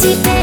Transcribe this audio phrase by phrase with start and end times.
[0.00, 0.39] して